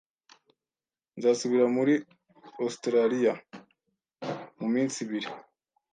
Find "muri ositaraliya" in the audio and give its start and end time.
1.75-3.33